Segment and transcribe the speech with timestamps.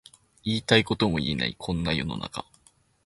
[0.43, 2.43] 言いたいことも言えないこんな世の中